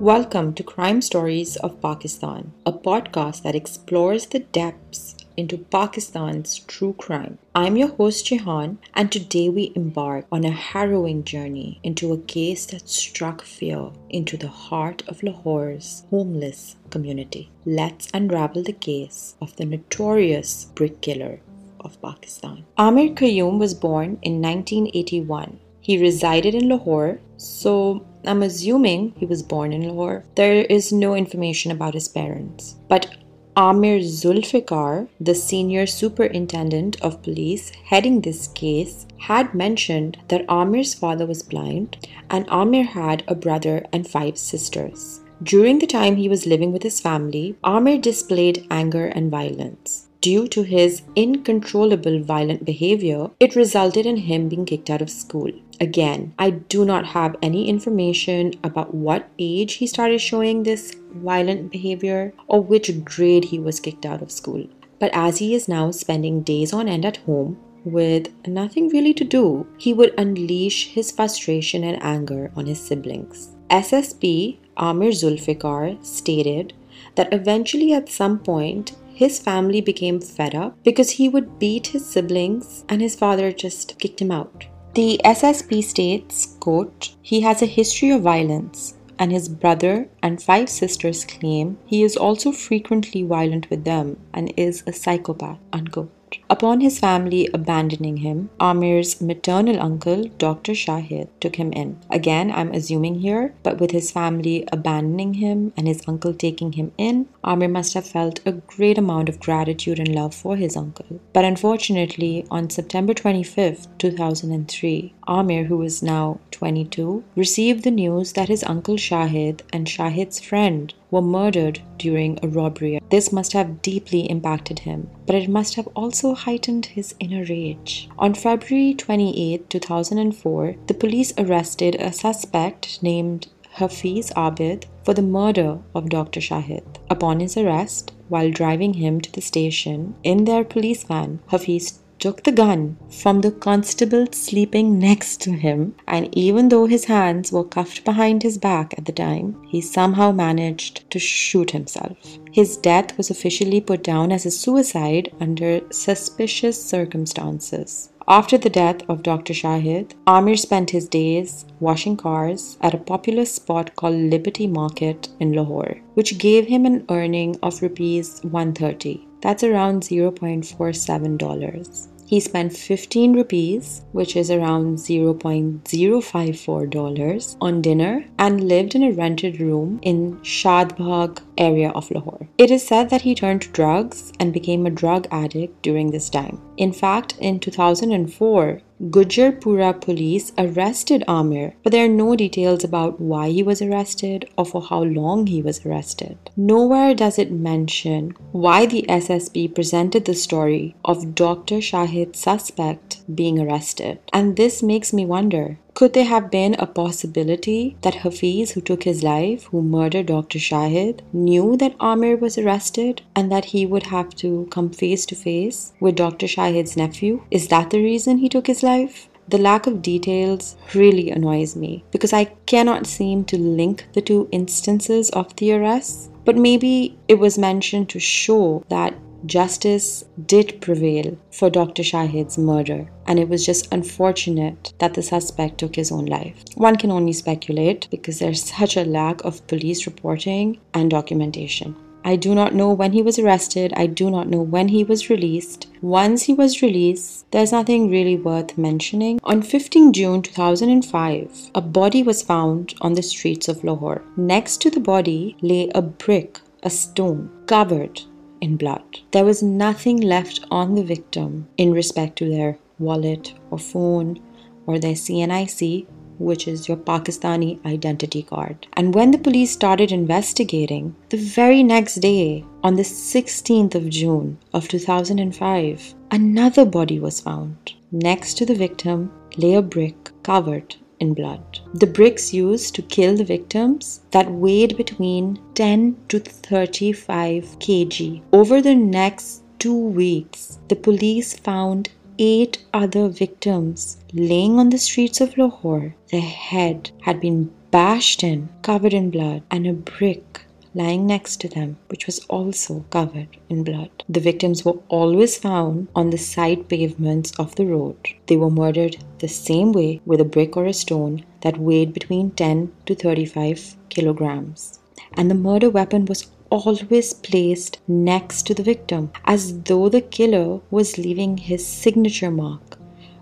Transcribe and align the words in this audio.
Welcome 0.00 0.54
to 0.54 0.62
Crime 0.62 1.02
Stories 1.02 1.56
of 1.56 1.82
Pakistan, 1.82 2.52
a 2.64 2.72
podcast 2.72 3.42
that 3.42 3.56
explores 3.56 4.26
the 4.26 4.38
depths 4.38 5.16
into 5.36 5.58
Pakistan's 5.58 6.60
true 6.60 6.92
crime. 6.92 7.38
I'm 7.52 7.76
your 7.76 7.88
host 7.88 8.26
Jehan, 8.26 8.78
and 8.94 9.10
today 9.10 9.48
we 9.48 9.72
embark 9.74 10.26
on 10.30 10.44
a 10.44 10.52
harrowing 10.52 11.24
journey 11.24 11.80
into 11.82 12.12
a 12.12 12.18
case 12.18 12.66
that 12.66 12.88
struck 12.88 13.42
fear 13.42 13.90
into 14.08 14.36
the 14.36 14.46
heart 14.46 15.02
of 15.08 15.24
Lahore's 15.24 16.04
homeless 16.10 16.76
community. 16.90 17.50
Let's 17.66 18.08
unravel 18.14 18.62
the 18.62 18.74
case 18.74 19.34
of 19.40 19.56
the 19.56 19.64
notorious 19.64 20.66
brick 20.76 21.00
killer 21.00 21.40
of 21.80 22.00
Pakistan. 22.00 22.64
Amir 22.76 23.14
Qayyum 23.16 23.58
was 23.58 23.74
born 23.74 24.20
in 24.22 24.40
1981. 24.40 25.58
He 25.88 25.96
resided 25.96 26.54
in 26.54 26.68
Lahore, 26.68 27.18
so 27.38 28.04
I'm 28.26 28.42
assuming 28.42 29.14
he 29.16 29.24
was 29.24 29.42
born 29.42 29.72
in 29.72 29.88
Lahore. 29.88 30.22
There 30.34 30.66
is 30.66 30.92
no 30.92 31.14
information 31.14 31.70
about 31.70 31.94
his 31.94 32.08
parents. 32.08 32.76
But 32.88 33.16
Amir 33.56 34.00
Zulfikar, 34.00 35.08
the 35.18 35.34
senior 35.34 35.86
superintendent 35.86 37.00
of 37.00 37.22
police 37.22 37.70
heading 37.86 38.20
this 38.20 38.48
case, 38.48 39.06
had 39.16 39.54
mentioned 39.54 40.18
that 40.28 40.44
Amir's 40.46 40.92
father 40.92 41.24
was 41.24 41.42
blind 41.42 42.06
and 42.28 42.46
Amir 42.50 42.84
had 42.84 43.24
a 43.26 43.34
brother 43.34 43.86
and 43.90 44.06
five 44.06 44.36
sisters. 44.36 45.22
During 45.42 45.78
the 45.78 45.86
time 45.86 46.16
he 46.16 46.28
was 46.28 46.44
living 46.44 46.70
with 46.70 46.82
his 46.82 47.00
family, 47.00 47.56
Amir 47.64 47.96
displayed 47.96 48.66
anger 48.70 49.06
and 49.06 49.30
violence. 49.30 50.07
Due 50.20 50.48
to 50.48 50.62
his 50.62 51.02
uncontrollable 51.16 52.20
violent 52.20 52.64
behavior, 52.64 53.30
it 53.38 53.54
resulted 53.54 54.04
in 54.04 54.16
him 54.16 54.48
being 54.48 54.64
kicked 54.64 54.90
out 54.90 55.00
of 55.00 55.10
school. 55.10 55.50
Again, 55.80 56.34
I 56.38 56.50
do 56.50 56.84
not 56.84 57.06
have 57.06 57.36
any 57.40 57.68
information 57.68 58.54
about 58.64 58.92
what 58.92 59.28
age 59.38 59.74
he 59.74 59.86
started 59.86 60.20
showing 60.20 60.62
this 60.62 60.96
violent 61.14 61.70
behavior 61.70 62.32
or 62.48 62.60
which 62.60 63.04
grade 63.04 63.44
he 63.44 63.60
was 63.60 63.78
kicked 63.78 64.04
out 64.04 64.20
of 64.20 64.32
school. 64.32 64.66
But 64.98 65.12
as 65.14 65.38
he 65.38 65.54
is 65.54 65.68
now 65.68 65.92
spending 65.92 66.42
days 66.42 66.72
on 66.72 66.88
end 66.88 67.04
at 67.04 67.18
home, 67.18 67.56
with 67.84 68.28
nothing 68.46 68.88
really 68.88 69.14
to 69.14 69.24
do, 69.24 69.66
he 69.78 69.92
would 69.92 70.12
unleash 70.18 70.88
his 70.88 71.12
frustration 71.12 71.84
and 71.84 72.02
anger 72.02 72.50
on 72.56 72.66
his 72.66 72.80
siblings. 72.80 73.50
SSP 73.70 74.58
Amir 74.76 75.10
Zulfikar 75.10 76.04
stated 76.04 76.72
that 77.14 77.32
eventually, 77.32 77.92
at 77.92 78.08
some 78.08 78.38
point, 78.40 78.96
his 79.18 79.40
family 79.40 79.80
became 79.80 80.20
fed 80.20 80.54
up 80.54 80.76
because 80.84 81.10
he 81.10 81.28
would 81.28 81.58
beat 81.58 81.88
his 81.88 82.06
siblings 82.06 82.84
and 82.88 83.00
his 83.00 83.16
father 83.16 83.50
just 83.50 83.98
kicked 83.98 84.22
him 84.22 84.30
out. 84.30 84.66
The 84.94 85.20
SSP 85.24 85.82
states, 85.82 86.56
quote, 86.60 87.16
he 87.20 87.40
has 87.40 87.60
a 87.60 87.66
history 87.66 88.10
of 88.10 88.22
violence 88.22 88.94
and 89.18 89.32
his 89.32 89.48
brother 89.48 90.08
and 90.22 90.40
five 90.40 90.68
sisters 90.68 91.24
claim 91.24 91.78
he 91.84 92.04
is 92.04 92.16
also 92.16 92.52
frequently 92.52 93.24
violent 93.24 93.68
with 93.70 93.82
them 93.84 94.18
and 94.32 94.54
is 94.56 94.84
a 94.86 94.92
psychopath, 94.92 95.58
unquote. 95.72 96.12
Upon 96.50 96.80
his 96.80 96.98
family 96.98 97.48
abandoning 97.52 98.18
him, 98.18 98.50
Amir's 98.60 99.20
maternal 99.20 99.80
uncle, 99.80 100.24
Dr. 100.38 100.72
Shahid, 100.72 101.28
took 101.40 101.56
him 101.56 101.72
in. 101.72 101.98
Again, 102.10 102.50
I'm 102.50 102.72
assuming 102.72 103.20
here, 103.20 103.54
but 103.62 103.78
with 103.78 103.90
his 103.90 104.10
family 104.10 104.66
abandoning 104.72 105.34
him 105.34 105.72
and 105.76 105.86
his 105.86 106.02
uncle 106.06 106.34
taking 106.34 106.72
him 106.72 106.92
in, 106.96 107.28
Amir 107.44 107.68
must 107.68 107.94
have 107.94 108.06
felt 108.06 108.40
a 108.46 108.52
great 108.52 108.98
amount 108.98 109.28
of 109.28 109.40
gratitude 109.40 109.98
and 109.98 110.14
love 110.14 110.34
for 110.34 110.56
his 110.56 110.76
uncle. 110.76 111.20
But 111.32 111.44
unfortunately, 111.44 112.46
on 112.50 112.70
September 112.70 113.14
25th, 113.14 113.86
2003, 113.98 115.14
Amir, 115.26 115.64
who 115.64 115.82
is 115.82 116.02
now 116.02 116.40
22, 116.50 117.24
received 117.36 117.84
the 117.84 117.90
news 117.90 118.32
that 118.32 118.48
his 118.48 118.64
uncle 118.64 118.96
Shahid 118.96 119.60
and 119.72 119.86
Shahid's 119.86 120.40
friend 120.40 120.94
were 121.10 121.22
murdered 121.22 121.80
during 121.96 122.38
a 122.42 122.48
robbery. 122.48 123.00
This 123.10 123.32
must 123.32 123.52
have 123.52 123.82
deeply 123.82 124.30
impacted 124.30 124.80
him, 124.80 125.08
but 125.26 125.34
it 125.34 125.48
must 125.48 125.74
have 125.74 125.88
also 125.94 126.34
heightened 126.34 126.86
his 126.86 127.14
inner 127.20 127.44
rage. 127.44 128.08
On 128.18 128.34
February 128.34 128.94
28, 128.94 129.70
2004, 129.70 130.76
the 130.86 130.94
police 130.94 131.32
arrested 131.38 131.94
a 131.96 132.12
suspect 132.12 133.02
named 133.02 133.48
Hafiz 133.78 134.30
Abid 134.36 134.84
for 135.04 135.14
the 135.14 135.22
murder 135.22 135.78
of 135.94 136.08
Dr. 136.08 136.40
Shahid. 136.40 136.84
Upon 137.08 137.40
his 137.40 137.56
arrest, 137.56 138.12
while 138.28 138.50
driving 138.50 138.94
him 138.94 139.20
to 139.20 139.32
the 139.32 139.40
station 139.40 140.14
in 140.22 140.44
their 140.44 140.64
police 140.64 141.04
van, 141.04 141.40
Hafiz 141.46 142.00
took 142.18 142.42
the 142.42 142.52
gun 142.52 142.96
from 143.10 143.40
the 143.40 143.50
constable 143.50 144.26
sleeping 144.32 144.98
next 144.98 145.40
to 145.42 145.52
him, 145.52 145.94
and 146.06 146.28
even 146.36 146.68
though 146.68 146.86
his 146.86 147.04
hands 147.04 147.52
were 147.52 147.64
cuffed 147.64 148.04
behind 148.04 148.42
his 148.42 148.58
back 148.58 148.94
at 148.98 149.04
the 149.04 149.12
time, 149.12 149.56
he 149.68 149.80
somehow 149.80 150.32
managed 150.32 151.08
to 151.10 151.18
shoot 151.18 151.70
himself. 151.70 152.16
His 152.52 152.76
death 152.76 153.16
was 153.16 153.30
officially 153.30 153.80
put 153.80 154.02
down 154.02 154.32
as 154.32 154.46
a 154.46 154.50
suicide 154.50 155.32
under 155.40 155.80
suspicious 155.90 156.82
circumstances. 156.82 158.10
After 158.30 158.58
the 158.58 158.68
death 158.68 159.08
of 159.08 159.22
Dr. 159.22 159.54
Shahid, 159.54 160.12
Amir 160.26 160.56
spent 160.56 160.90
his 160.90 161.08
days 161.08 161.64
washing 161.80 162.16
cars 162.16 162.76
at 162.82 162.92
a 162.92 162.98
popular 162.98 163.46
spot 163.46 163.96
called 163.96 164.16
Liberty 164.16 164.66
Market 164.66 165.28
in 165.40 165.54
Lahore, 165.54 165.96
which 166.12 166.36
gave 166.36 166.66
him 166.66 166.84
an 166.84 167.06
earning 167.08 167.56
of 167.62 167.80
rupees 167.80 168.40
130. 168.42 169.27
That's 169.40 169.64
around 169.64 170.02
$0.47. 170.02 172.08
He 172.28 172.38
spent 172.40 172.76
15 172.76 173.32
rupees, 173.32 174.02
which 174.12 174.36
is 174.36 174.50
around 174.50 174.98
$0.054 174.98 177.56
on 177.62 177.80
dinner 177.80 178.26
and 178.38 178.68
lived 178.68 178.94
in 178.94 179.02
a 179.02 179.12
rented 179.12 179.58
room 179.60 179.98
in 180.02 180.36
Shadbagh 180.40 181.40
area 181.56 181.88
of 181.90 182.10
Lahore. 182.10 182.46
It 182.58 182.70
is 182.70 182.86
said 182.86 183.08
that 183.08 183.22
he 183.22 183.34
turned 183.34 183.62
to 183.62 183.70
drugs 183.70 184.30
and 184.38 184.52
became 184.52 184.84
a 184.84 184.90
drug 184.90 185.26
addict 185.30 185.80
during 185.80 186.10
this 186.10 186.28
time. 186.28 186.60
In 186.78 186.92
fact, 186.92 187.34
in 187.40 187.58
2004, 187.58 188.80
Gujarpura 189.10 190.00
police 190.00 190.52
arrested 190.56 191.24
Amir, 191.26 191.74
but 191.82 191.90
there 191.90 192.04
are 192.04 192.08
no 192.08 192.36
details 192.36 192.84
about 192.84 193.20
why 193.20 193.50
he 193.50 193.64
was 193.64 193.82
arrested 193.82 194.48
or 194.56 194.64
for 194.64 194.82
how 194.82 195.02
long 195.02 195.48
he 195.48 195.60
was 195.60 195.84
arrested. 195.84 196.38
Nowhere 196.56 197.14
does 197.14 197.36
it 197.36 197.50
mention 197.50 198.30
why 198.52 198.86
the 198.86 199.04
SSP 199.08 199.74
presented 199.74 200.24
the 200.24 200.34
story 200.34 200.94
of 201.04 201.34
Dr. 201.34 201.78
Shahid's 201.78 202.38
suspect 202.38 203.22
being 203.34 203.58
arrested. 203.58 204.20
And 204.32 204.56
this 204.56 204.80
makes 204.80 205.12
me 205.12 205.26
wonder 205.26 205.78
could 205.98 206.12
there 206.12 206.26
have 206.26 206.48
been 206.48 206.76
a 206.78 206.86
possibility 206.86 207.96
that 208.02 208.14
Hafiz, 208.14 208.70
who 208.70 208.80
took 208.80 209.02
his 209.02 209.24
life, 209.24 209.64
who 209.64 209.82
murdered 209.82 210.26
Dr. 210.26 210.60
Shahid, 210.60 211.22
knew 211.32 211.76
that 211.78 211.96
Amir 211.98 212.36
was 212.36 212.56
arrested 212.56 213.22
and 213.34 213.50
that 213.50 213.64
he 213.64 213.84
would 213.84 214.04
have 214.04 214.32
to 214.36 214.68
come 214.70 214.90
face 214.90 215.26
to 215.26 215.34
face 215.34 215.92
with 215.98 216.14
Dr. 216.14 216.46
Shahid's 216.46 216.96
nephew? 216.96 217.42
Is 217.50 217.66
that 217.66 217.90
the 217.90 218.00
reason 218.00 218.38
he 218.38 218.48
took 218.48 218.68
his 218.68 218.84
life? 218.84 219.28
The 219.48 219.58
lack 219.58 219.88
of 219.88 220.00
details 220.00 220.76
really 220.94 221.30
annoys 221.30 221.74
me 221.74 222.04
because 222.12 222.32
I 222.32 222.44
cannot 222.66 223.08
seem 223.08 223.44
to 223.46 223.58
link 223.58 224.06
the 224.12 224.20
two 224.20 224.48
instances 224.52 225.30
of 225.30 225.56
the 225.56 225.72
arrests. 225.72 226.28
But 226.44 226.56
maybe 226.56 227.18
it 227.26 227.40
was 227.40 227.58
mentioned 227.58 228.08
to 228.10 228.20
show 228.20 228.84
that 228.88 229.14
justice 229.46 230.24
did 230.46 230.80
prevail 230.80 231.38
for 231.50 231.70
Dr. 231.70 232.02
Shahid's 232.02 232.58
murder, 232.58 233.10
and 233.26 233.38
it 233.38 233.48
was 233.48 233.64
just 233.64 233.92
unfortunate 233.92 234.92
that 234.98 235.14
the 235.14 235.22
suspect 235.22 235.78
took 235.78 235.96
his 235.96 236.10
own 236.12 236.26
life. 236.26 236.56
One 236.74 236.96
can 236.96 237.10
only 237.10 237.32
speculate 237.32 238.08
because 238.10 238.38
there's 238.38 238.64
such 238.64 238.96
a 238.96 239.04
lack 239.04 239.44
of 239.44 239.66
police 239.66 240.06
reporting 240.06 240.78
and 240.94 241.10
documentation. 241.10 241.96
I 242.24 242.36
do 242.36 242.54
not 242.54 242.74
know 242.74 242.92
when 242.92 243.12
he 243.12 243.22
was 243.22 243.38
arrested. 243.38 243.92
I 243.96 244.06
do 244.06 244.28
not 244.28 244.48
know 244.48 244.60
when 244.60 244.88
he 244.88 245.04
was 245.04 245.30
released. 245.30 245.86
Once 246.02 246.42
he 246.42 246.52
was 246.52 246.82
released, 246.82 247.50
there's 247.52 247.72
nothing 247.72 248.10
really 248.10 248.36
worth 248.36 248.76
mentioning. 248.76 249.40
On 249.44 249.62
15 249.62 250.12
June 250.12 250.42
2005, 250.42 251.70
a 251.74 251.80
body 251.80 252.22
was 252.22 252.42
found 252.42 252.94
on 253.00 253.14
the 253.14 253.22
streets 253.22 253.68
of 253.68 253.82
Lahore. 253.84 254.22
Next 254.36 254.82
to 254.82 254.90
the 254.90 255.00
body 255.00 255.56
lay 255.62 255.90
a 255.94 256.02
brick, 256.02 256.60
a 256.82 256.90
stone, 256.90 257.50
covered 257.66 258.20
in 258.60 258.76
blood. 258.76 259.20
There 259.30 259.44
was 259.44 259.62
nothing 259.62 260.20
left 260.20 260.64
on 260.70 260.94
the 260.94 261.04
victim 261.04 261.68
in 261.76 261.92
respect 261.92 262.36
to 262.38 262.48
their 262.48 262.78
wallet 262.98 263.54
or 263.70 263.78
phone 263.78 264.40
or 264.86 264.98
their 264.98 265.14
CNIC, 265.14 266.06
which 266.38 266.68
is 266.68 266.88
your 266.88 266.96
Pakistani 266.96 267.84
identity 267.84 268.42
card. 268.42 268.86
And 268.94 269.14
when 269.14 269.30
the 269.30 269.38
police 269.38 269.72
started 269.72 270.12
investigating, 270.12 271.14
the 271.30 271.36
very 271.36 271.82
next 271.82 272.16
day, 272.16 272.64
on 272.82 272.96
the 272.96 273.02
16th 273.02 273.94
of 273.94 274.08
June 274.08 274.58
of 274.72 274.88
2005, 274.88 276.14
another 276.30 276.84
body 276.84 277.18
was 277.18 277.40
found. 277.40 277.94
Next 278.12 278.54
to 278.58 278.66
the 278.66 278.74
victim 278.74 279.32
lay 279.56 279.74
a 279.74 279.82
brick 279.82 280.30
covered 280.42 280.96
in 281.20 281.34
blood. 281.34 281.80
The 281.94 282.06
bricks 282.06 282.52
used 282.52 282.94
to 282.94 283.02
kill 283.02 283.36
the 283.36 283.44
victims 283.44 284.20
that 284.30 284.50
weighed 284.50 284.96
between 284.96 285.58
10 285.74 286.16
to 286.28 286.38
35 286.38 287.78
kg. 287.78 288.42
Over 288.52 288.80
the 288.80 288.94
next 288.94 289.62
two 289.78 289.96
weeks, 289.96 290.78
the 290.88 290.96
police 290.96 291.54
found 291.54 292.10
eight 292.38 292.84
other 292.94 293.28
victims 293.28 294.18
laying 294.32 294.78
on 294.78 294.90
the 294.90 294.98
streets 294.98 295.40
of 295.40 295.56
Lahore. 295.58 296.14
Their 296.30 296.40
head 296.40 297.10
had 297.22 297.40
been 297.40 297.70
bashed 297.90 298.44
in, 298.44 298.68
covered 298.82 299.14
in 299.14 299.30
blood, 299.30 299.62
and 299.70 299.86
a 299.86 299.92
brick 299.92 300.66
lying 300.94 301.26
next 301.26 301.60
to 301.60 301.68
them, 301.68 301.96
which 302.08 302.26
was 302.26 302.38
also 302.48 303.04
covered 303.10 303.56
in 303.68 303.84
blood. 303.84 304.10
The 304.28 304.40
victims 304.40 304.84
were 304.84 304.98
always 305.08 305.56
found 305.56 306.08
on 306.14 306.30
the 306.30 306.38
side 306.38 306.88
pavements 306.88 307.52
of 307.58 307.74
the 307.76 307.86
road. 307.86 308.16
They 308.46 308.56
were 308.56 308.70
murdered 308.70 309.16
the 309.38 309.48
same 309.48 309.92
way 309.92 310.20
with 310.24 310.40
a 310.40 310.44
brick 310.44 310.76
or 310.76 310.86
a 310.86 310.92
stone 310.92 311.44
that 311.60 311.78
weighed 311.78 312.12
between 312.12 312.50
10 312.52 312.92
to 313.06 313.14
35 313.14 313.96
kilograms. 314.08 314.98
And 315.34 315.50
the 315.50 315.54
murder 315.54 315.90
weapon 315.90 316.24
was 316.24 316.50
always 316.70 317.32
placed 317.32 317.98
next 318.06 318.66
to 318.66 318.74
the 318.74 318.82
victim, 318.82 319.30
as 319.44 319.80
though 319.82 320.08
the 320.08 320.20
killer 320.20 320.80
was 320.90 321.18
leaving 321.18 321.56
his 321.56 321.86
signature 321.86 322.50
mark 322.50 322.98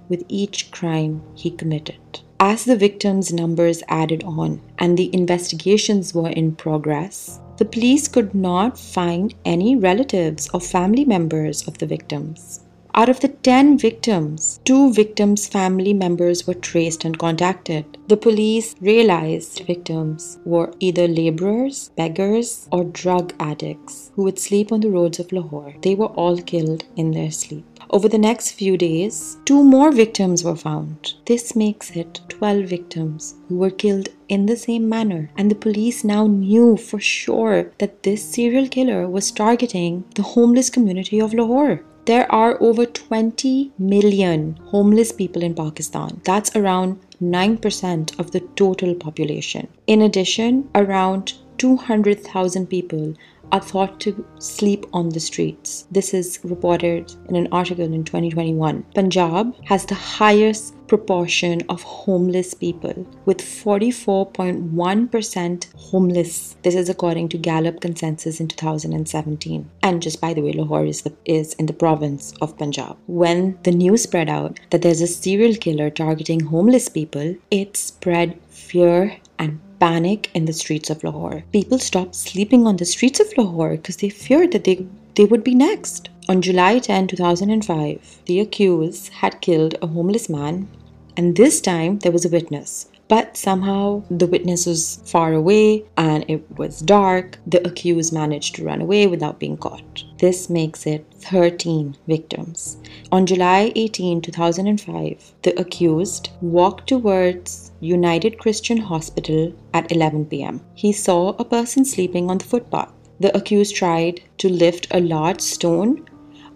with 0.09 0.25
each 0.29 0.71
crime 0.71 1.23
he 1.35 1.51
committed. 1.51 2.21
As 2.38 2.67
the 2.67 2.77
victims' 2.77 3.33
numbers 3.33 3.83
added 3.88 4.23
on 4.25 4.61
and 4.79 4.99
the 4.99 5.09
investigations 5.15 6.15
were 6.15 6.29
in 6.29 6.55
progress, 6.55 7.41
the 7.56 7.65
police 7.65 8.09
could 8.09 8.35
not 8.35 8.79
find 8.79 9.35
any 9.47 9.75
relatives 9.75 10.50
or 10.53 10.61
family 10.61 11.06
members 11.06 11.67
of 11.67 11.79
the 11.79 11.87
victims. 11.87 12.61
Out 12.94 13.09
of 13.09 13.21
the 13.21 13.29
10 13.29 13.79
victims, 13.79 14.61
two 14.65 14.93
victims' 14.93 15.47
family 15.47 15.94
members 15.94 16.47
were 16.47 16.55
traced 16.55 17.06
and 17.06 17.19
contacted. 17.19 17.97
The 18.09 18.19
police 18.19 18.75
realized 18.83 19.62
victims 19.67 20.38
were 20.44 20.75
either 20.79 21.09
laborers, 21.09 21.91
beggars, 21.97 22.69
or 22.71 22.85
drug 22.85 23.33
addicts 23.41 24.11
who 24.15 24.25
would 24.25 24.38
sleep 24.38 24.73
on 24.73 24.81
the 24.81 24.91
roads 24.91 25.19
of 25.19 25.33
Lahore. 25.33 25.75
They 25.81 25.94
were 25.94 26.06
all 26.06 26.37
killed 26.37 26.85
in 26.97 27.12
their 27.12 27.31
sleep. 27.31 27.65
Over 27.91 28.09
the 28.09 28.19
next 28.19 28.53
few 28.53 28.77
days, 28.77 29.37
two 29.44 29.62
more 29.62 29.93
victims 29.93 30.43
were 30.43 30.56
found. 30.56 31.15
This 31.27 31.55
makes 31.55 31.91
it 31.93 32.21
12 32.29 32.65
victims 32.67 33.37
who 33.49 33.56
were 33.56 33.71
killed 33.71 34.09
in 34.29 34.47
the 34.47 34.56
same 34.56 34.88
manner. 34.88 35.31
And 35.37 35.50
the 35.50 35.55
police 35.55 36.03
now 36.03 36.27
knew 36.27 36.77
for 36.77 36.99
sure 36.99 37.71
that 37.79 38.03
this 38.03 38.25
serial 38.25 38.69
killer 38.69 39.09
was 39.09 39.31
targeting 39.31 40.05
the 40.17 40.23
homeless 40.23 40.69
community 40.69 41.21
of 41.21 41.33
Lahore. 41.33 41.85
There 42.06 42.31
are 42.31 42.61
over 42.61 42.87
20 42.87 43.73
million 43.79 44.56
homeless 44.67 45.12
people 45.12 45.43
in 45.43 45.55
Pakistan. 45.55 46.21
That's 46.25 46.55
around 46.55 47.00
9% 47.23 48.19
of 48.19 48.31
the 48.33 48.41
total 48.56 48.94
population. 48.94 49.69
In 49.87 50.03
addition, 50.03 50.69
around 50.75 51.35
200,000 51.59 52.67
people 52.67 53.15
are 53.53 53.61
thought 53.61 54.01
to 54.01 54.27
sleep 54.39 54.87
on 54.93 55.11
the 55.11 55.21
streets. 55.21 55.87
This 55.91 56.15
is 56.15 56.39
reported 56.43 57.15
in 57.29 57.37
an 57.37 57.49
article 57.53 57.85
in 57.85 58.03
2021. 58.05 58.85
Punjab 58.95 59.55
has 59.65 59.87
the 59.87 59.95
highest 59.95 60.75
proportion 60.87 61.63
of 61.69 61.83
homeless 61.83 62.55
people 62.55 63.07
with 63.25 63.39
44.1% 63.39 65.75
homeless. 65.75 66.57
This 66.63 66.75
is 66.75 66.89
according 66.89 67.29
to 67.31 67.39
Gallup 67.39 67.81
consensus 67.81 68.41
in 68.41 68.49
2017. 68.49 69.71
And 69.83 70.03
just 70.03 70.21
by 70.21 70.35
the 70.35 70.43
way, 70.43 70.53
Lahore 70.53 70.87
is, 70.87 71.03
the, 71.03 71.13
is 71.25 71.55
in 71.55 71.67
the 71.67 71.73
province 71.73 72.33
of 72.41 72.57
Punjab. 72.57 72.97
When 73.07 73.59
the 73.63 73.73
news 73.73 74.05
spread 74.05 74.29
out 74.29 74.61
that 74.71 74.83
there's 74.83 75.01
a 75.01 75.07
serial 75.07 75.55
killer 75.55 75.91
targeting 75.91 76.41
homeless 76.41 76.89
people, 76.89 77.37
it 77.51 77.77
spread 77.77 78.41
fear 78.49 79.19
and 79.39 79.61
panic 79.78 80.31
in 80.34 80.44
the 80.44 80.52
streets 80.52 80.90
of 80.90 81.05
Lahore. 81.05 81.44
People 81.52 81.78
stopped 81.78 82.14
sleeping 82.14 82.67
on 82.67 82.76
the 82.76 82.84
streets 82.84 83.20
of 83.20 83.32
Lahore 83.37 83.76
because 83.76 83.96
they 83.96 84.08
feared 84.08 84.52
that 84.52 84.64
they, 84.64 84.87
they 85.14 85.25
would 85.25 85.44
be 85.44 85.55
next. 85.55 86.08
On 86.28 86.43
July 86.43 86.78
10, 86.78 87.06
2005, 87.08 88.19
the 88.26 88.40
accused 88.40 89.12
had 89.12 89.40
killed 89.40 89.76
a 89.81 89.87
homeless 89.87 90.28
man, 90.28 90.69
and 91.17 91.37
this 91.37 91.61
time 91.61 91.99
there 92.00 92.12
was 92.12 92.25
a 92.25 92.28
witness. 92.28 92.87
But 93.08 93.37
somehow 93.37 94.03
the 94.11 94.26
witness 94.26 94.67
was 94.67 95.00
far 95.05 95.32
away 95.32 95.85
and 95.97 96.25
it 96.29 96.58
was 96.58 96.81
dark. 96.81 97.38
The 97.47 97.64
accused 97.67 98.12
managed 98.12 98.56
to 98.56 98.64
run 98.64 98.81
away 98.81 99.06
without 99.06 99.38
being 99.38 99.56
caught. 99.56 100.03
This 100.19 100.50
makes 100.50 100.87
it 100.87 101.06
13 101.19 101.97
victims. 102.08 102.79
On 103.12 103.25
July 103.25 103.73
18, 103.76 104.23
2005, 104.23 105.35
the 105.43 105.61
accused 105.61 106.31
walked 106.41 106.88
towards 106.88 107.70
United 107.81 108.38
Christian 108.38 108.79
Hospital 108.79 109.52
at 109.73 109.93
11 109.93 110.26
pm. 110.26 110.61
He 110.75 110.93
saw 110.93 111.31
a 111.38 111.44
person 111.44 111.85
sleeping 111.85 112.29
on 112.29 112.38
the 112.38 112.44
footpath. 112.44 112.93
The 113.20 113.35
accused 113.37 113.76
tried 113.76 114.20
to 114.38 114.49
lift 114.49 114.88
a 114.91 115.00
large 115.00 115.41
stone 115.41 116.05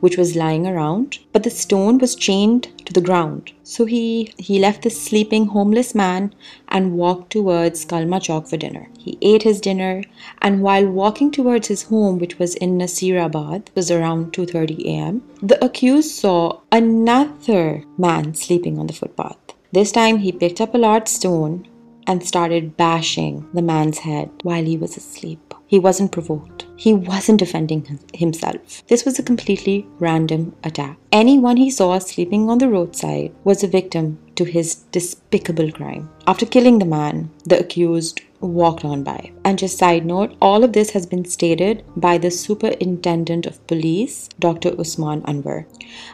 which 0.00 0.16
was 0.16 0.36
lying 0.36 0.66
around, 0.66 1.18
but 1.32 1.42
the 1.42 1.50
stone 1.50 1.98
was 1.98 2.14
chained 2.14 2.68
to 2.86 2.92
the 2.92 3.00
ground. 3.00 3.52
So 3.62 3.84
he, 3.84 4.34
he 4.36 4.58
left 4.58 4.82
the 4.82 4.90
sleeping 4.90 5.46
homeless 5.46 5.94
man 5.94 6.34
and 6.68 6.94
walked 6.94 7.30
towards 7.30 7.84
Kalma 7.84 8.20
Chowk 8.20 8.48
for 8.48 8.56
dinner. 8.56 8.88
He 8.98 9.18
ate 9.22 9.42
his 9.42 9.60
dinner, 9.60 10.02
and 10.42 10.62
while 10.62 10.86
walking 10.86 11.30
towards 11.30 11.68
his 11.68 11.84
home, 11.84 12.18
which 12.18 12.38
was 12.38 12.54
in 12.56 12.78
Nasirabad, 12.78 13.68
was 13.74 13.90
around 13.90 14.32
2:30 14.32 14.84
a.m., 14.86 15.22
the 15.40 15.62
accused 15.64 16.10
saw 16.10 16.60
another 16.72 17.84
man 17.96 18.34
sleeping 18.34 18.78
on 18.78 18.86
the 18.86 18.92
footpath. 18.92 19.38
This 19.72 19.92
time 19.92 20.18
he 20.18 20.32
picked 20.32 20.60
up 20.60 20.74
a 20.74 20.78
large 20.78 21.06
stone 21.06 21.68
and 22.06 22.26
started 22.26 22.76
bashing 22.76 23.48
the 23.54 23.62
man's 23.62 23.98
head 23.98 24.30
while 24.42 24.64
he 24.64 24.76
was 24.76 24.96
asleep. 24.96 25.49
He 25.70 25.78
wasn't 25.78 26.10
provoked. 26.10 26.66
He 26.74 26.92
wasn't 26.92 27.38
defending 27.38 28.00
himself. 28.12 28.84
This 28.88 29.04
was 29.04 29.20
a 29.20 29.22
completely 29.22 29.86
random 30.00 30.56
attack. 30.64 30.98
Anyone 31.12 31.58
he 31.58 31.70
saw 31.70 31.96
sleeping 32.00 32.50
on 32.50 32.58
the 32.58 32.68
roadside 32.68 33.32
was 33.44 33.62
a 33.62 33.68
victim 33.68 34.18
to 34.34 34.44
his 34.44 34.74
despicable 34.90 35.70
crime. 35.70 36.10
After 36.26 36.44
killing 36.44 36.80
the 36.80 36.86
man, 36.86 37.30
the 37.44 37.60
accused 37.60 38.20
walked 38.40 38.84
on 38.84 39.04
by. 39.04 39.30
And 39.44 39.60
just 39.60 39.78
side 39.78 40.04
note, 40.04 40.36
all 40.42 40.64
of 40.64 40.72
this 40.72 40.90
has 40.90 41.06
been 41.06 41.24
stated 41.24 41.84
by 41.94 42.18
the 42.18 42.32
superintendent 42.32 43.46
of 43.46 43.64
police, 43.68 44.28
Dr. 44.40 44.70
Usman 44.80 45.22
Anwar. 45.22 45.66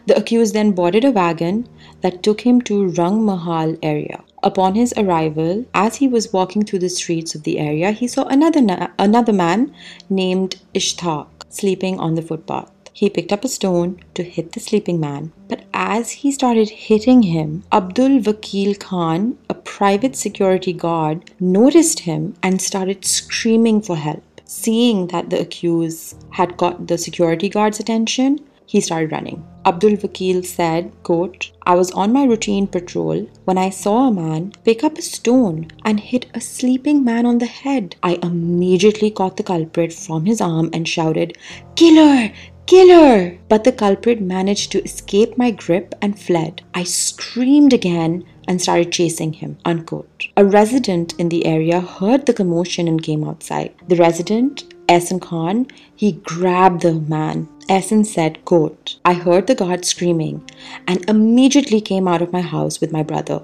The 0.05 0.19
accused 0.19 0.53
then 0.53 0.73
boarded 0.73 1.07
a 1.07 1.13
wagon 1.13 1.67
that 2.03 2.23
took 2.23 2.43
him 2.43 2.61
to 2.63 2.89
Rang 2.89 3.25
Mahal 3.25 3.75
area. 3.83 4.23
Upon 4.47 4.77
his 4.77 4.95
arrival, 4.97 5.65
as 5.75 5.97
he 5.97 6.07
was 6.07 6.33
walking 6.33 6.65
through 6.65 6.79
the 6.79 6.89
streets 6.89 7.35
of 7.35 7.43
the 7.43 7.59
area, 7.59 7.91
he 7.91 8.07
saw 8.07 8.27
another 8.27 8.61
na- 8.61 8.87
another 8.97 9.33
man 9.33 9.75
named 10.09 10.55
Ishtaq 10.73 11.27
sleeping 11.49 11.99
on 11.99 12.15
the 12.15 12.23
footpath. 12.23 12.71
He 12.93 13.11
picked 13.11 13.33
up 13.33 13.45
a 13.45 13.49
stone 13.49 13.99
to 14.15 14.23
hit 14.23 14.53
the 14.53 14.61
sleeping 14.61 15.01
man, 15.01 15.33
but 15.49 15.65
as 15.75 16.13
he 16.21 16.31
started 16.31 16.71
hitting 16.71 17.25
him, 17.25 17.65
Abdul 17.73 18.21
Wakil 18.21 18.79
Khan, 18.79 19.37
a 19.51 19.55
private 19.55 20.15
security 20.15 20.73
guard, 20.73 21.29
noticed 21.41 21.99
him 22.11 22.37
and 22.41 22.63
started 22.63 23.05
screaming 23.05 23.83
for 23.83 23.97
help. 23.97 24.23
Seeing 24.45 25.09
that 25.09 25.31
the 25.31 25.41
accused 25.41 26.25
had 26.31 26.57
got 26.57 26.87
the 26.87 26.99
security 26.99 27.49
guard's 27.49 27.81
attention, 27.81 28.39
he 28.65 28.81
started 28.81 29.11
running. 29.11 29.45
Abdul 29.67 29.97
Wakil 29.97 30.47
said, 30.47 30.93
quote, 31.03 31.51
I 31.65 31.75
was 31.75 31.91
on 31.91 32.13
my 32.13 32.23
routine 32.23 32.69
patrol 32.69 33.27
when 33.47 33.59
I 33.59 33.71
saw 33.71 34.07
a 34.07 34.13
man 34.13 34.53
pick 34.65 34.85
up 34.85 34.97
a 34.97 35.03
stone 35.03 35.73
and 35.85 35.99
hit 35.99 36.27
a 36.35 36.41
sleeping 36.41 37.03
man 37.03 37.27
on 37.27 37.39
the 37.39 37.47
head. 37.47 37.97
I 38.01 38.21
immediately 38.23 39.11
caught 39.11 39.37
the 39.37 39.43
culprit 39.43 39.93
from 39.93 40.25
his 40.25 40.41
arm 40.41 40.71
and 40.73 40.87
shouted, 40.87 41.37
Killer! 41.75 42.33
Killer! 42.67 43.39
But 43.49 43.65
the 43.65 43.73
culprit 43.73 44.21
managed 44.21 44.71
to 44.73 44.85
escape 44.85 45.37
my 45.37 45.51
grip 45.51 45.97
and 46.01 46.17
fled. 46.17 46.63
I 46.73 46.85
screamed 46.85 47.73
again 47.73 48.25
and 48.47 48.63
started 48.63 48.93
chasing 48.93 49.33
him. 49.33 49.59
Unquote. 49.65 50.29
A 50.37 50.45
resident 50.45 51.15
in 51.19 51.29
the 51.29 51.45
area 51.45 51.81
heard 51.81 52.27
the 52.27 52.35
commotion 52.35 52.87
and 52.87 53.03
came 53.03 53.25
outside. 53.25 53.75
The 53.89 53.97
resident, 53.97 54.76
Ehsan 54.89 55.21
Khan, 55.21 55.67
he 55.95 56.13
grabbed 56.13 56.83
the 56.83 56.95
man. 56.95 57.49
Ehsan 57.69 58.07
said, 58.07 58.45
quote, 58.45 58.99
I 59.05 59.15
heard 59.15 59.47
the 59.47 59.55
guard 59.55 59.85
screaming 59.85 60.49
and 60.87 61.09
immediately 61.09 61.81
came 61.81 62.07
out 62.07 62.23
of 62.23 62.33
my 62.33 62.41
house 62.41 62.81
with 62.81 62.93
my 62.93 63.03
brother. 63.03 63.43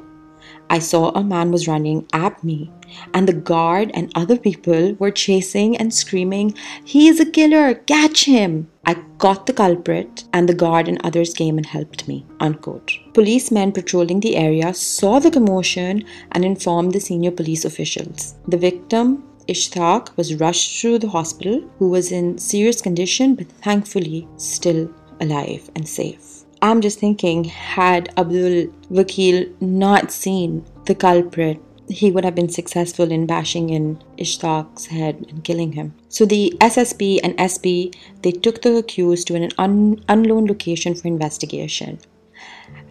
I 0.71 0.79
saw 0.79 1.11
a 1.11 1.23
man 1.23 1.51
was 1.51 1.69
running 1.69 2.07
at 2.13 2.43
me, 2.43 2.71
and 3.13 3.29
the 3.29 3.33
guard 3.35 3.91
and 3.95 4.11
other 4.15 4.39
people 4.39 4.95
were 4.95 5.11
chasing 5.11 5.77
and 5.77 5.93
screaming, 5.93 6.55
He 6.85 7.09
is 7.09 7.21
a 7.21 7.27
killer, 7.27 7.75
catch 7.75 8.25
him! 8.25 8.71
I 8.85 8.95
caught 9.19 9.47
the 9.47 9.53
culprit, 9.53 10.25
and 10.33 10.49
the 10.49 10.55
guard 10.55 10.89
and 10.89 11.01
others 11.05 11.35
came 11.35 11.59
and 11.59 11.67
helped 11.67 12.09
me. 12.09 12.25
Unquote. 12.41 12.91
Policemen 13.13 13.73
patrolling 13.73 14.21
the 14.21 14.37
area 14.37 14.73
saw 14.75 15.19
the 15.19 15.31
commotion 15.31 16.05
and 16.33 16.45
informed 16.45 16.93
the 16.93 17.01
senior 17.01 17.31
police 17.31 17.65
officials. 17.65 18.35
The 18.49 18.57
victim 18.57 19.23
Ishtaq 19.49 20.17
was 20.17 20.35
rushed 20.35 20.81
to 20.83 20.99
the 20.99 21.09
hospital, 21.09 21.69
who 21.79 21.89
was 21.89 22.13
in 22.13 22.39
serious 22.39 22.81
condition 22.81 23.35
but 23.35 23.49
thankfully 23.51 24.29
still 24.37 24.93
alive 25.21 25.71
and 25.75 25.89
safe. 25.89 26.45
I'm 26.63 26.81
just 26.81 26.99
thinking, 26.99 27.45
had 27.45 28.13
Abdul 28.17 28.69
Wakil 28.91 29.53
not 29.61 30.13
seen 30.13 30.65
the 30.87 30.95
culprit, 30.95 31.61
he 31.89 32.11
would 32.11 32.25
have 32.25 32.35
been 32.35 32.49
successful 32.49 33.11
in 33.11 33.27
bashing 33.27 33.71
in 33.71 34.03
Ishtaq's 34.17 34.87
head 34.87 35.27
and 35.29 35.43
killing 35.43 35.73
him. 35.73 35.95
So 36.09 36.25
the 36.25 36.55
SSP 36.61 37.19
and 37.23 37.35
SP 37.39 37.93
they 38.23 38.33
took 38.33 38.63
the 38.63 38.77
accused 38.77 39.27
to 39.27 39.35
an 39.35 39.51
un- 39.59 40.03
unknown 40.09 40.47
location 40.47 40.95
for 40.95 41.09
investigation. 41.09 41.99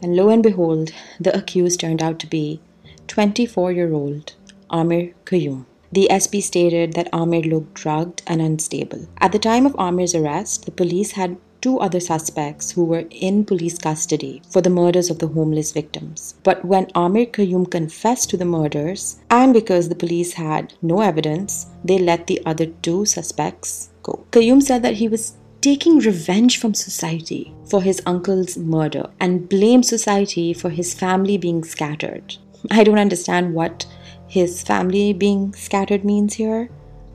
And 0.01 0.15
lo 0.15 0.29
and 0.29 0.43
behold, 0.43 0.91
the 1.19 1.35
accused 1.35 1.79
turned 1.79 2.01
out 2.01 2.19
to 2.19 2.27
be 2.27 2.61
24 3.07 3.71
year 3.71 3.93
old 3.93 4.33
Amir 4.69 5.13
Qayyum. 5.25 5.65
The 5.91 6.07
SP 6.09 6.39
stated 6.39 6.93
that 6.93 7.09
Amir 7.11 7.41
looked 7.41 7.73
drugged 7.73 8.21
and 8.27 8.41
unstable. 8.41 9.07
At 9.19 9.31
the 9.31 9.39
time 9.39 9.65
of 9.65 9.75
Amir's 9.77 10.15
arrest, 10.15 10.65
the 10.65 10.71
police 10.71 11.11
had 11.11 11.37
two 11.61 11.79
other 11.79 11.99
suspects 11.99 12.71
who 12.71 12.83
were 12.83 13.05
in 13.11 13.45
police 13.45 13.77
custody 13.77 14.41
for 14.49 14.61
the 14.61 14.69
murders 14.69 15.09
of 15.09 15.19
the 15.19 15.27
homeless 15.27 15.71
victims. 15.71 16.35
But 16.43 16.65
when 16.65 16.87
Amir 16.95 17.27
Qayyum 17.27 17.69
confessed 17.69 18.29
to 18.31 18.37
the 18.37 18.45
murders, 18.45 19.19
and 19.29 19.53
because 19.53 19.87
the 19.87 19.95
police 19.95 20.33
had 20.33 20.73
no 20.81 21.01
evidence, 21.01 21.67
they 21.83 21.99
let 21.99 22.27
the 22.27 22.41
other 22.45 22.65
two 22.65 23.05
suspects 23.05 23.89
go. 24.01 24.25
Kayum 24.31 24.61
said 24.61 24.81
that 24.81 24.95
he 24.95 25.07
was 25.07 25.33
taking 25.61 25.99
revenge 25.99 26.57
from 26.57 26.73
society 26.73 27.53
for 27.69 27.81
his 27.81 28.01
uncle's 28.07 28.57
murder 28.57 29.09
and 29.19 29.47
blamed 29.47 29.85
society 29.85 30.53
for 30.53 30.71
his 30.71 30.95
family 30.95 31.37
being 31.37 31.63
scattered. 31.63 32.37
I 32.71 32.83
don't 32.83 32.97
understand 32.97 33.53
what 33.53 33.85
his 34.31 34.63
family 34.63 35.11
being 35.11 35.53
scattered 35.53 36.05
means 36.05 36.35
here. 36.35 36.69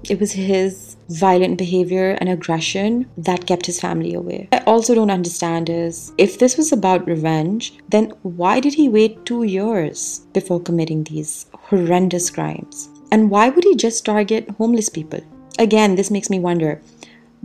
It 0.04 0.20
was 0.20 0.32
his 0.32 0.96
violent 1.08 1.56
behavior 1.56 2.10
and 2.20 2.28
aggression 2.28 3.06
that 3.16 3.46
kept 3.46 3.64
his 3.64 3.80
family 3.80 4.12
away. 4.12 4.50
I 4.52 4.58
also 4.66 4.94
don't 4.94 5.10
understand 5.10 5.70
is 5.70 6.12
if 6.18 6.38
this 6.38 6.58
was 6.58 6.72
about 6.72 7.06
revenge, 7.06 7.72
then 7.88 8.12
why 8.22 8.60
did 8.60 8.74
he 8.74 8.90
wait 8.90 9.24
two 9.24 9.44
years 9.44 10.26
before 10.34 10.60
committing 10.60 11.04
these 11.04 11.46
horrendous 11.54 12.28
crimes? 12.28 12.90
And 13.10 13.30
why 13.30 13.48
would 13.48 13.64
he 13.64 13.76
just 13.76 14.04
target 14.04 14.50
homeless 14.50 14.90
people? 14.90 15.20
Again, 15.58 15.94
this 15.94 16.10
makes 16.10 16.28
me 16.28 16.38
wonder 16.38 16.82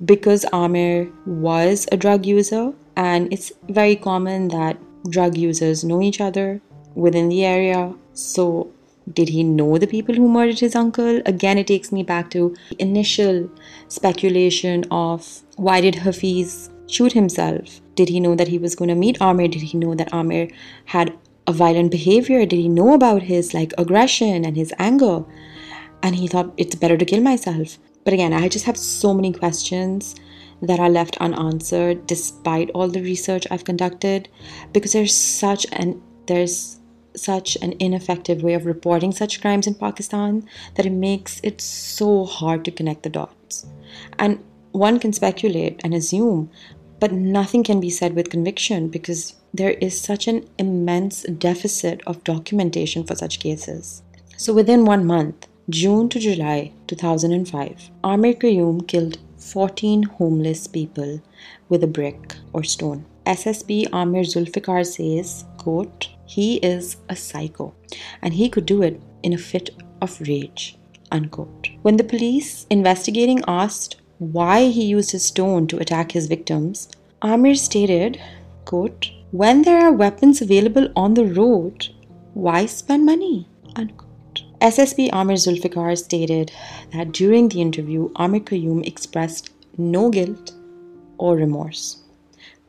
because 0.03 0.45
Amir 0.51 1.09
was 1.25 1.87
a 1.93 1.97
drug 1.97 2.25
user, 2.25 2.73
and 2.97 3.31
it's 3.31 3.53
very 3.69 3.95
common 3.95 4.49
that 4.49 4.77
drug 5.09 5.37
users 5.37 5.85
know 5.85 6.01
each 6.01 6.19
other 6.19 6.59
within 6.93 7.29
the 7.29 7.45
area. 7.45 7.93
So, 8.13 8.73
did 9.11 9.29
he 9.29 9.43
know 9.43 9.77
the 9.77 9.87
people 9.87 10.15
who 10.15 10.27
murdered 10.27 10.59
his 10.59 10.75
uncle? 10.75 11.21
Again, 11.25 11.57
it 11.57 11.67
takes 11.67 11.91
me 11.91 12.03
back 12.03 12.29
to 12.31 12.55
the 12.69 12.81
initial 12.81 13.49
speculation 13.87 14.85
of 14.91 15.41
why 15.55 15.81
did 15.81 15.95
Hafiz 15.95 16.69
shoot 16.87 17.13
himself? 17.13 17.81
Did 17.95 18.09
he 18.09 18.19
know 18.19 18.35
that 18.35 18.47
he 18.47 18.57
was 18.57 18.75
going 18.75 18.89
to 18.89 18.95
meet 18.95 19.21
Amir? 19.21 19.47
Did 19.47 19.61
he 19.61 19.77
know 19.77 19.95
that 19.95 20.13
Amir 20.13 20.49
had 20.85 21.17
a 21.47 21.53
violent 21.53 21.91
behavior? 21.91 22.45
Did 22.45 22.57
he 22.57 22.69
know 22.69 22.93
about 22.93 23.23
his 23.23 23.53
like 23.53 23.73
aggression 23.77 24.45
and 24.45 24.55
his 24.55 24.73
anger? 24.77 25.23
And 26.03 26.15
he 26.15 26.27
thought 26.27 26.53
it's 26.57 26.75
better 26.75 26.97
to 26.97 27.05
kill 27.05 27.21
myself. 27.21 27.79
But 28.03 28.13
again, 28.13 28.33
I 28.33 28.49
just 28.49 28.65
have 28.65 28.77
so 28.77 29.13
many 29.13 29.33
questions 29.33 30.15
that 30.61 30.79
are 30.79 30.89
left 30.89 31.17
unanswered 31.17 32.05
despite 32.05 32.69
all 32.71 32.87
the 32.87 33.01
research 33.01 33.47
I've 33.49 33.65
conducted 33.65 34.29
because 34.73 34.93
there's 34.93 35.15
such 35.15 35.65
an 35.71 36.01
there's 36.27 36.80
such 37.15 37.55
an 37.61 37.73
ineffective 37.79 38.43
way 38.43 38.53
of 38.53 38.65
reporting 38.65 39.11
such 39.11 39.41
crimes 39.41 39.67
in 39.67 39.75
Pakistan 39.75 40.47
that 40.75 40.85
it 40.85 40.91
makes 40.91 41.39
it 41.43 41.61
so 41.61 42.25
hard 42.25 42.63
to 42.65 42.71
connect 42.71 43.03
the 43.03 43.09
dots. 43.09 43.65
And 44.19 44.43
one 44.71 44.99
can 44.99 45.13
speculate 45.13 45.81
and 45.83 45.93
assume, 45.93 46.49
but 46.99 47.11
nothing 47.11 47.63
can 47.63 47.79
be 47.79 47.89
said 47.89 48.15
with 48.15 48.29
conviction 48.29 48.87
because 48.87 49.35
there 49.53 49.71
is 49.71 49.99
such 49.99 50.27
an 50.27 50.47
immense 50.57 51.23
deficit 51.23 52.01
of 52.07 52.23
documentation 52.23 53.03
for 53.03 53.15
such 53.15 53.39
cases. 53.39 54.01
So 54.37 54.53
within 54.53 54.85
one 54.85 55.05
month, 55.05 55.47
June 55.69 56.09
to 56.09 56.19
July 56.19 56.71
2005, 56.87 57.91
Amir 58.03 58.33
Qayyum 58.33 58.87
killed 58.87 59.17
14 59.37 60.03
homeless 60.03 60.67
people 60.67 61.21
with 61.69 61.83
a 61.83 61.87
brick 61.87 62.35
or 62.53 62.63
stone. 62.63 63.05
SSP 63.25 63.87
Amir 63.93 64.23
Zulfikar 64.23 64.85
says, 64.85 65.45
quote, 65.57 66.09
he 66.25 66.57
is 66.57 66.97
a 67.09 67.15
psycho 67.15 67.73
and 68.21 68.33
he 68.33 68.49
could 68.49 68.65
do 68.65 68.81
it 68.81 69.01
in 69.23 69.33
a 69.33 69.37
fit 69.37 69.69
of 70.01 70.19
rage, 70.21 70.77
unquote. 71.11 71.69
When 71.81 71.97
the 71.97 72.03
police 72.03 72.65
investigating 72.69 73.43
asked 73.47 73.97
why 74.17 74.67
he 74.67 74.85
used 74.85 75.11
his 75.11 75.25
stone 75.25 75.67
to 75.67 75.77
attack 75.79 76.11
his 76.11 76.27
victims, 76.27 76.89
Amir 77.21 77.55
stated, 77.55 78.19
quote, 78.65 79.11
when 79.31 79.61
there 79.61 79.81
are 79.81 79.93
weapons 79.93 80.41
available 80.41 80.89
on 80.95 81.13
the 81.13 81.25
road, 81.25 81.89
why 82.33 82.65
spend 82.65 83.05
money? 83.05 83.47
Unquote. 83.75 84.43
SSP 84.61 85.09
Amir 85.11 85.37
Zulfikar 85.37 85.97
stated 85.97 86.51
that 86.93 87.11
during 87.11 87.49
the 87.49 87.61
interview, 87.61 88.09
Amir 88.15 88.41
Qayyum 88.41 88.85
expressed 88.85 89.51
no 89.77 90.09
guilt 90.09 90.53
or 91.17 91.35
remorse. 91.35 92.03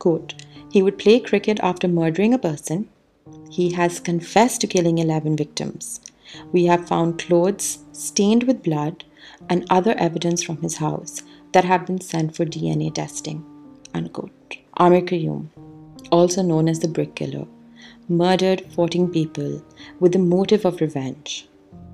Quote, 0.03 0.33
he 0.69 0.81
would 0.81 0.97
play 0.97 1.17
cricket 1.21 1.61
after 1.63 1.87
murdering 1.87 2.33
a 2.33 2.37
person. 2.37 2.89
He 3.49 3.71
has 3.71 4.01
confessed 4.01 4.59
to 4.59 4.67
killing 4.67 4.97
11 4.97 5.37
victims. 5.37 6.01
We 6.51 6.65
have 6.65 6.89
found 6.89 7.19
clothes 7.19 7.77
stained 7.93 8.43
with 8.43 8.63
blood 8.63 9.05
and 9.49 9.65
other 9.69 9.95
evidence 9.97 10.43
from 10.43 10.57
his 10.57 10.75
house 10.75 11.21
that 11.53 11.63
have 11.63 11.85
been 11.85 12.01
sent 12.01 12.35
for 12.35 12.43
DNA 12.43 12.93
testing. 12.93 13.45
Unquote. 13.93 14.57
Amir 14.75 15.03
Qayyum, 15.03 15.47
also 16.11 16.41
known 16.41 16.67
as 16.67 16.79
the 16.81 16.89
Brick 16.89 17.15
Killer, 17.15 17.47
murdered 18.09 18.65
14 18.75 19.09
people 19.09 19.63
with 20.01 20.11
the 20.11 20.19
motive 20.19 20.65
of 20.65 20.81
revenge. 20.81 21.47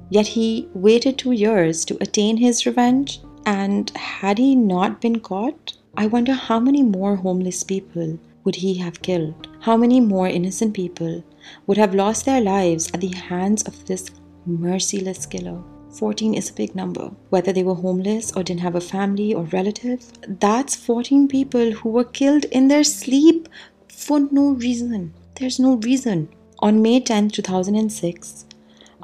Yet 0.10 0.26
he 0.26 0.68
waited 0.74 1.20
two 1.20 1.34
years 1.34 1.86
to 1.86 1.98
attain 2.02 2.38
his 2.38 2.66
revenge, 2.66 3.22
and 3.50 3.90
had 3.98 4.38
he 4.38 4.56
not 4.56 5.02
been 5.02 5.20
caught, 5.20 5.74
I 5.98 6.06
wonder 6.06 6.34
how 6.34 6.60
many 6.60 6.84
more 6.84 7.16
homeless 7.16 7.64
people 7.64 8.20
would 8.44 8.56
he 8.56 8.76
have 8.76 9.02
killed? 9.02 9.48
How 9.62 9.76
many 9.76 10.00
more 10.00 10.28
innocent 10.28 10.76
people 10.76 11.24
would 11.66 11.78
have 11.78 11.96
lost 11.96 12.26
their 12.26 12.42
lives 12.42 12.92
at 12.94 13.02
the 13.02 13.16
hands 13.16 13.64
of 13.64 13.86
this 13.86 14.12
merciless 14.46 15.26
killer? 15.26 15.64
14 15.98 16.36
is 16.36 16.52
a 16.52 16.54
big 16.54 16.76
number. 16.76 17.10
Whether 17.32 17.52
they 17.52 17.64
were 17.64 17.74
homeless 17.74 18.32
or 18.34 18.44
didn't 18.44 18.62
have 18.68 18.76
a 18.76 18.82
family 18.82 19.34
or 19.34 19.46
relatives, 19.46 20.14
that's 20.28 20.76
14 20.76 21.28
people 21.28 21.72
who 21.72 21.90
were 21.90 22.04
killed 22.22 22.46
in 22.46 22.68
their 22.68 22.84
sleep 22.84 23.50
for 23.88 24.20
no 24.20 24.52
reason. 24.52 25.14
There's 25.40 25.60
no 25.60 25.78
reason. 25.78 26.30
On 26.60 26.84
May 26.84 27.00
10, 27.00 27.30
2006, 27.32 28.46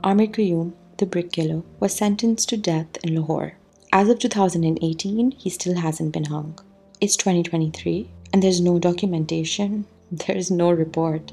Amir 0.04 0.28
Qayyum 0.28 0.74
the 0.98 1.06
brick 1.06 1.32
killer, 1.32 1.62
was 1.80 1.96
sentenced 1.96 2.50
to 2.50 2.58
death 2.58 2.98
in 3.04 3.16
Lahore. 3.16 3.54
As 3.98 4.10
of 4.10 4.20
2018, 4.20 5.32
he 5.32 5.50
still 5.50 5.78
hasn't 5.78 6.12
been 6.12 6.26
hung. 6.26 6.60
It's 7.00 7.16
2023, 7.16 8.10
and 8.34 8.44
there's 8.44 8.60
no 8.60 8.78
documentation, 8.78 9.86
there's 10.12 10.52
no 10.52 10.70
report 10.70 11.32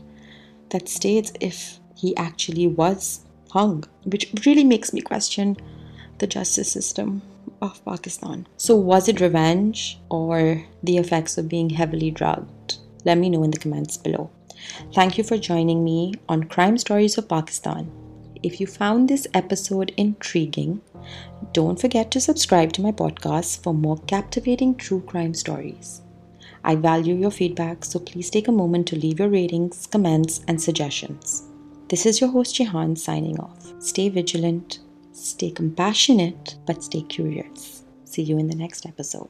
that 0.68 0.88
states 0.88 1.32
if 1.40 1.80
he 1.96 2.16
actually 2.16 2.68
was 2.68 3.24
hung, 3.50 3.82
which 4.04 4.32
really 4.46 4.62
makes 4.62 4.92
me 4.92 5.00
question 5.00 5.56
the 6.18 6.28
justice 6.28 6.70
system 6.70 7.22
of 7.60 7.84
Pakistan. 7.84 8.46
So, 8.58 8.76
was 8.76 9.08
it 9.08 9.20
revenge 9.20 9.98
or 10.08 10.64
the 10.84 10.98
effects 10.98 11.36
of 11.36 11.48
being 11.48 11.70
heavily 11.70 12.12
drugged? 12.12 12.78
Let 13.04 13.18
me 13.18 13.28
know 13.28 13.42
in 13.42 13.50
the 13.50 13.58
comments 13.58 13.96
below. 13.96 14.30
Thank 14.94 15.18
you 15.18 15.24
for 15.24 15.36
joining 15.36 15.82
me 15.82 16.14
on 16.28 16.44
Crime 16.44 16.78
Stories 16.78 17.18
of 17.18 17.28
Pakistan. 17.28 17.90
If 18.42 18.60
you 18.60 18.66
found 18.66 19.08
this 19.08 19.28
episode 19.34 19.92
intriguing, 19.96 20.80
don't 21.52 21.80
forget 21.80 22.10
to 22.10 22.20
subscribe 22.20 22.72
to 22.72 22.82
my 22.82 22.90
podcast 22.90 23.62
for 23.62 23.72
more 23.72 23.98
captivating 24.08 24.74
true 24.74 25.00
crime 25.02 25.32
stories. 25.32 26.02
I 26.64 26.74
value 26.74 27.14
your 27.14 27.30
feedback, 27.30 27.84
so 27.84 28.00
please 28.00 28.30
take 28.30 28.48
a 28.48 28.52
moment 28.52 28.88
to 28.88 28.96
leave 28.96 29.20
your 29.20 29.28
ratings, 29.28 29.86
comments, 29.86 30.40
and 30.48 30.60
suggestions. 30.60 31.44
This 31.88 32.04
is 32.04 32.20
your 32.20 32.30
host 32.30 32.56
Jihan 32.56 32.98
signing 32.98 33.38
off. 33.38 33.72
Stay 33.80 34.08
vigilant, 34.08 34.80
stay 35.12 35.50
compassionate, 35.50 36.56
but 36.66 36.82
stay 36.82 37.02
curious. 37.02 37.84
See 38.04 38.22
you 38.22 38.38
in 38.38 38.48
the 38.48 38.56
next 38.56 38.86
episode. 38.86 39.28